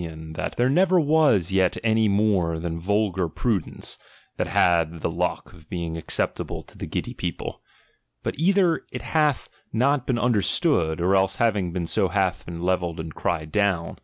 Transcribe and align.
Ill 0.00 0.14
there 0.46 0.70
was 0.70 0.70
never 0.72 1.52
yet 1.56 1.76
any 1.82 2.06
more 2.06 2.60
than 2.60 2.78
vulgar 2.78 3.28
pru 3.28 3.60
dence, 3.60 3.98
that 4.36 4.46
liad 4.46 5.00
the 5.00 5.10
luck 5.10 5.52
of 5.52 5.68
being 5.68 5.96
acceptable 5.96 6.62
to 6.62 6.78
the 6.78 6.86
giddy 6.86 7.12
people; 7.14 7.60
but 8.22 8.38
either 8.38 8.84
it 8.92 9.02
hath 9.02 9.48
not 9.72 10.06
been 10.06 10.16
under 10.16 10.40
stood, 10.40 11.00
or 11.00 11.16
else 11.16 11.34
having 11.42 11.72
been 11.72 11.84
so 11.84 12.06
hath 12.06 12.46
been 12.46 12.62
levelled 12.62 13.00
and 13.00 13.16
cried 13.16 13.50
down. 13.50 13.98